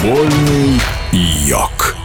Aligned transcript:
Футбольный 0.00 0.80
йог. 1.12 1.99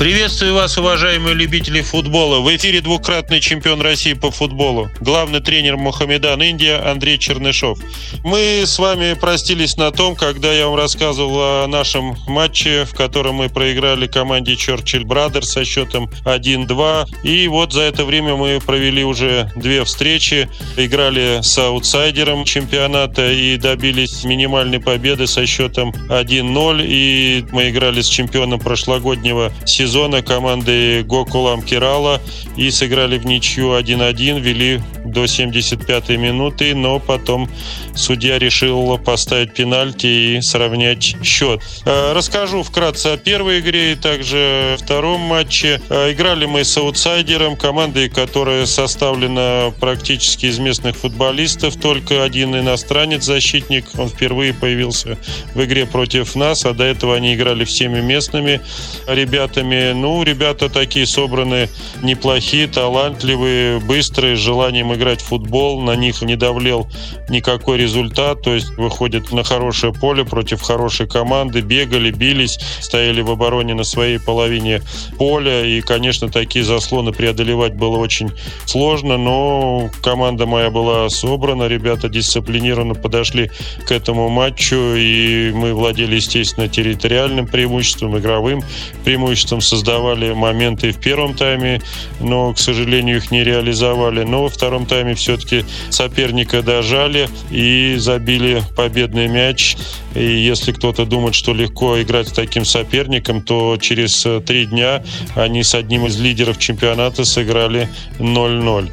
Приветствую 0.00 0.54
вас, 0.54 0.78
уважаемые 0.78 1.34
любители 1.34 1.82
футбола. 1.82 2.40
В 2.40 2.56
эфире 2.56 2.80
двукратный 2.80 3.38
чемпион 3.38 3.82
России 3.82 4.14
по 4.14 4.30
футболу, 4.30 4.88
главный 4.98 5.40
тренер 5.40 5.76
Мухаммедан 5.76 6.42
Индия 6.42 6.76
Андрей 6.76 7.18
Чернышов. 7.18 7.78
Мы 8.24 8.62
с 8.64 8.78
вами 8.78 9.12
простились 9.12 9.76
на 9.76 9.90
том, 9.90 10.16
когда 10.16 10.54
я 10.54 10.68
вам 10.68 10.76
рассказывал 10.76 11.64
о 11.64 11.66
нашем 11.66 12.16
матче, 12.26 12.86
в 12.86 12.94
котором 12.94 13.34
мы 13.34 13.50
проиграли 13.50 14.06
команде 14.06 14.56
Черчилль 14.56 15.04
Брадер 15.04 15.44
со 15.44 15.66
счетом 15.66 16.10
1-2. 16.24 17.06
И 17.24 17.46
вот 17.48 17.74
за 17.74 17.82
это 17.82 18.06
время 18.06 18.36
мы 18.36 18.58
провели 18.58 19.04
уже 19.04 19.52
две 19.54 19.84
встречи, 19.84 20.48
играли 20.78 21.40
с 21.42 21.58
аутсайдером 21.58 22.46
чемпионата 22.46 23.30
и 23.30 23.58
добились 23.58 24.24
минимальной 24.24 24.80
победы 24.80 25.26
со 25.26 25.44
счетом 25.44 25.90
1-0. 26.08 26.86
И 26.86 27.44
мы 27.52 27.68
играли 27.68 28.00
с 28.00 28.08
чемпионом 28.08 28.60
прошлогоднего 28.60 29.52
сезона 29.66 29.89
сезона 29.90 30.22
команды 30.22 31.02
Гокулам 31.02 31.62
Кирала 31.62 32.20
и 32.56 32.70
сыграли 32.70 33.18
в 33.18 33.26
ничью 33.26 33.76
1-1, 33.76 34.38
вели 34.38 34.80
до 35.04 35.24
75-й 35.24 36.16
минуты, 36.16 36.76
но 36.76 37.00
потом 37.00 37.50
судья 37.96 38.38
решил 38.38 38.96
поставить 38.98 39.52
пенальти 39.52 40.06
и 40.06 40.40
сравнять 40.42 41.16
счет. 41.24 41.60
Э, 41.84 42.12
расскажу 42.12 42.62
вкратце 42.62 43.08
о 43.08 43.16
первой 43.16 43.58
игре 43.58 43.92
и 43.92 43.94
также 43.96 44.76
втором 44.78 45.22
матче. 45.22 45.80
Э, 45.88 46.12
играли 46.12 46.46
мы 46.46 46.62
с 46.62 46.76
аутсайдером, 46.76 47.56
командой, 47.56 48.08
которая 48.08 48.66
составлена 48.66 49.72
практически 49.80 50.46
из 50.46 50.60
местных 50.60 50.94
футболистов, 50.94 51.74
только 51.74 52.22
один 52.22 52.54
иностранец, 52.54 53.24
защитник, 53.24 53.86
он 53.98 54.08
впервые 54.08 54.54
появился 54.54 55.18
в 55.54 55.64
игре 55.64 55.84
против 55.84 56.36
нас, 56.36 56.64
а 56.64 56.74
до 56.74 56.84
этого 56.84 57.16
они 57.16 57.34
играли 57.34 57.64
всеми 57.64 58.00
местными 58.00 58.60
ребятами. 59.08 59.79
Ну, 59.94 60.22
ребята 60.22 60.68
такие 60.68 61.06
собраны 61.06 61.68
неплохие, 62.02 62.66
талантливые, 62.66 63.80
быстрые, 63.80 64.36
с 64.36 64.38
желанием 64.38 64.92
играть 64.94 65.20
в 65.20 65.26
футбол. 65.26 65.80
На 65.80 65.96
них 65.96 66.22
не 66.22 66.36
давлел 66.36 66.88
никакой 67.28 67.78
результат. 67.78 68.42
То 68.42 68.54
есть 68.54 68.70
выходят 68.76 69.32
на 69.32 69.44
хорошее 69.44 69.92
поле 69.92 70.24
против 70.24 70.62
хорошей 70.62 71.06
команды, 71.06 71.60
бегали, 71.60 72.10
бились, 72.10 72.58
стояли 72.80 73.22
в 73.22 73.30
обороне 73.30 73.74
на 73.74 73.84
своей 73.84 74.18
половине 74.18 74.82
поля. 75.18 75.64
И, 75.64 75.80
конечно, 75.80 76.28
такие 76.28 76.64
заслоны 76.64 77.12
преодолевать 77.12 77.74
было 77.74 77.98
очень 77.98 78.30
сложно, 78.66 79.16
но 79.16 79.90
команда 80.02 80.46
моя 80.46 80.70
была 80.70 81.08
собрана, 81.08 81.68
ребята 81.68 82.08
дисциплинированно 82.08 82.94
подошли 82.94 83.50
к 83.86 83.92
этому 83.92 84.28
матчу, 84.28 84.94
и 84.96 85.50
мы 85.54 85.74
владели, 85.74 86.16
естественно, 86.16 86.68
территориальным 86.68 87.46
преимуществом, 87.46 88.18
игровым 88.18 88.62
преимуществом, 89.04 89.60
создавали 89.70 90.32
моменты 90.32 90.90
в 90.90 90.98
первом 90.98 91.34
тайме, 91.34 91.80
но, 92.18 92.52
к 92.52 92.58
сожалению, 92.58 93.18
их 93.18 93.30
не 93.30 93.44
реализовали. 93.44 94.24
Но 94.24 94.42
во 94.42 94.48
втором 94.48 94.84
тайме 94.84 95.14
все-таки 95.14 95.64
соперника 95.90 96.60
дожали 96.62 97.28
и 97.50 97.94
забили 97.98 98.62
победный 98.76 99.28
мяч. 99.28 99.76
И 100.16 100.24
если 100.24 100.72
кто-то 100.72 101.06
думает, 101.06 101.36
что 101.36 101.54
легко 101.54 102.02
играть 102.02 102.28
с 102.28 102.32
таким 102.32 102.64
соперником, 102.64 103.42
то 103.42 103.78
через 103.80 104.26
э, 104.26 104.40
три 104.40 104.66
дня 104.66 105.04
они 105.36 105.62
с 105.62 105.74
одним 105.76 106.06
из 106.06 106.18
лидеров 106.18 106.58
чемпионата 106.58 107.24
сыграли 107.24 107.88
0-0. 108.18 108.90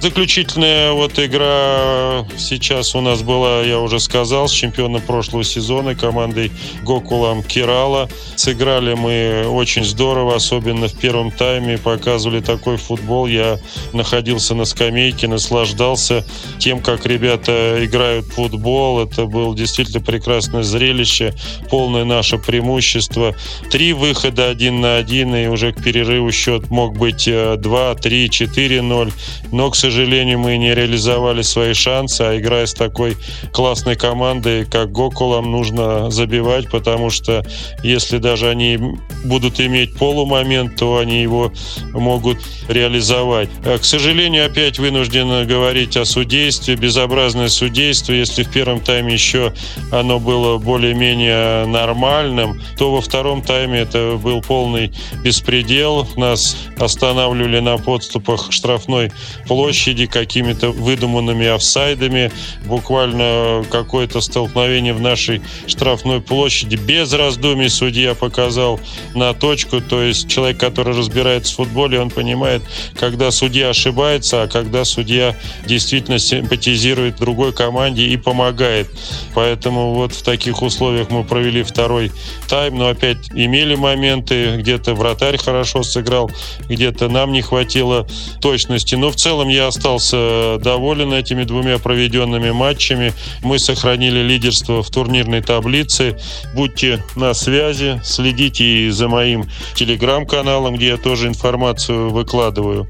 Заключительная 0.00 0.92
вот 0.92 1.18
игра 1.18 2.26
сейчас 2.38 2.94
у 2.94 3.02
нас 3.02 3.22
была, 3.22 3.60
я 3.60 3.78
уже 3.80 4.00
сказал, 4.00 4.48
с 4.48 4.52
чемпионом 4.52 5.02
прошлого 5.02 5.44
сезона, 5.44 5.94
командой 5.94 6.50
Гокулам 6.82 7.42
Кирала. 7.42 8.08
Сыграли 8.34 8.94
мы 8.94 9.46
очень 9.46 9.84
здорово, 9.84 10.36
особенно 10.36 10.88
в 10.88 10.94
первом 10.94 11.30
тайме. 11.30 11.76
Показывали 11.76 12.40
такой 12.40 12.78
футбол. 12.78 13.26
Я 13.26 13.60
находился 13.92 14.54
на 14.54 14.64
скамейке, 14.64 15.28
наслаждался 15.28 16.24
тем, 16.58 16.80
как 16.80 17.04
ребята 17.04 17.84
играют 17.84 18.24
в 18.24 18.32
футбол. 18.32 19.00
Это 19.02 19.26
было 19.26 19.54
действительно 19.54 20.00
прекрасное 20.00 20.62
зрелище, 20.62 21.34
полное 21.68 22.04
наше 22.04 22.38
преимущество. 22.38 23.34
Три 23.70 23.92
выхода 23.92 24.48
один 24.48 24.80
на 24.80 24.96
один, 24.96 25.36
и 25.36 25.46
уже 25.46 25.74
к 25.74 25.84
перерыву 25.84 26.32
счет 26.32 26.70
мог 26.70 26.96
быть 26.96 27.26
2, 27.26 27.94
3, 27.96 28.28
4-0. 28.28 29.12
Но, 29.52 29.68
к 29.68 29.76
сожалению, 29.76 29.89
сожалению, 29.90 30.38
мы 30.38 30.56
не 30.56 30.72
реализовали 30.72 31.42
свои 31.42 31.74
шансы, 31.74 32.22
а 32.22 32.38
играя 32.38 32.66
с 32.66 32.74
такой 32.74 33.16
классной 33.52 33.96
командой, 33.96 34.64
как 34.64 34.92
Гокулам, 34.92 35.50
нужно 35.50 36.10
забивать, 36.12 36.70
потому 36.70 37.10
что 37.10 37.44
если 37.82 38.18
даже 38.18 38.48
они 38.48 38.78
будут 39.24 39.58
иметь 39.58 39.96
полумомент, 39.96 40.76
то 40.76 40.98
они 40.98 41.22
его 41.22 41.52
могут 41.92 42.38
реализовать. 42.68 43.48
А, 43.64 43.78
к 43.78 43.84
сожалению, 43.84 44.46
опять 44.46 44.78
вынужден 44.78 45.44
говорить 45.48 45.96
о 45.96 46.04
судействе, 46.04 46.76
безобразное 46.76 47.48
судейство. 47.48 48.12
Если 48.12 48.44
в 48.44 48.50
первом 48.50 48.80
тайме 48.80 49.14
еще 49.14 49.52
оно 49.90 50.20
было 50.20 50.58
более-менее 50.58 51.66
нормальным, 51.66 52.62
то 52.78 52.92
во 52.92 53.00
втором 53.00 53.42
тайме 53.42 53.80
это 53.80 54.20
был 54.22 54.40
полный 54.40 54.92
беспредел. 55.24 56.06
Нас 56.16 56.56
останавливали 56.78 57.58
на 57.58 57.76
подступах 57.76 58.52
штрафной 58.52 59.10
площади 59.48 59.79
площади 59.80 60.04
какими-то 60.04 60.72
выдуманными 60.72 61.46
офсайдами, 61.46 62.30
буквально 62.66 63.64
какое-то 63.70 64.20
столкновение 64.20 64.92
в 64.92 65.00
нашей 65.00 65.40
штрафной 65.66 66.20
площади. 66.20 66.76
Без 66.76 67.14
раздумий 67.14 67.70
судья 67.70 68.14
показал 68.14 68.78
на 69.14 69.32
точку, 69.32 69.80
то 69.80 70.02
есть 70.02 70.28
человек, 70.28 70.58
который 70.58 70.94
разбирается 70.94 71.54
в 71.54 71.56
футболе, 71.56 71.98
он 71.98 72.10
понимает, 72.10 72.60
когда 72.98 73.30
судья 73.30 73.70
ошибается, 73.70 74.42
а 74.42 74.48
когда 74.48 74.84
судья 74.84 75.34
действительно 75.64 76.18
симпатизирует 76.18 77.16
другой 77.16 77.54
команде 77.54 78.04
и 78.04 78.18
помогает. 78.18 78.86
Поэтому 79.34 79.94
вот 79.94 80.12
в 80.12 80.22
таких 80.22 80.60
условиях 80.60 81.08
мы 81.08 81.24
провели 81.24 81.62
второй 81.62 82.12
тайм, 82.48 82.76
но 82.76 82.88
опять 82.88 83.30
имели 83.32 83.76
моменты, 83.76 84.58
где-то 84.58 84.94
вратарь 84.94 85.38
хорошо 85.38 85.82
сыграл, 85.82 86.30
где-то 86.68 87.08
нам 87.08 87.32
не 87.32 87.40
хватило 87.40 88.06
точности. 88.42 88.94
Но 88.96 89.10
в 89.10 89.16
целом 89.16 89.48
я 89.48 89.69
остался 89.70 90.58
доволен 90.58 91.12
этими 91.14 91.44
двумя 91.44 91.78
проведенными 91.78 92.50
матчами. 92.50 93.14
Мы 93.42 93.58
сохранили 93.58 94.20
лидерство 94.20 94.82
в 94.82 94.90
турнирной 94.90 95.40
таблице. 95.40 96.18
Будьте 96.54 97.02
на 97.16 97.32
связи, 97.34 98.00
следите 98.04 98.64
и 98.64 98.90
за 98.90 99.08
моим 99.08 99.46
телеграм-каналом, 99.74 100.76
где 100.76 100.88
я 100.88 100.96
тоже 100.96 101.28
информацию 101.28 102.10
выкладываю. 102.10 102.86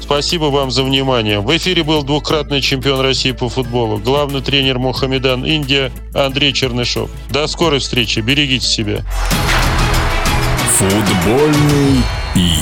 Спасибо 0.00 0.46
вам 0.46 0.70
за 0.70 0.82
внимание. 0.82 1.40
В 1.40 1.56
эфире 1.56 1.82
был 1.82 2.02
двукратный 2.02 2.60
чемпион 2.60 3.00
России 3.00 3.32
по 3.32 3.48
футболу, 3.48 3.96
главный 3.96 4.42
тренер 4.42 4.78
Мухаммедан 4.78 5.46
Индия 5.46 5.90
Андрей 6.14 6.52
Чернышов. 6.52 7.10
До 7.30 7.46
скорой 7.46 7.80
встречи. 7.80 8.20
Берегите 8.20 8.66
себя. 8.66 9.04
Футбольный 10.76 12.02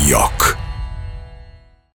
йог. 0.07 0.62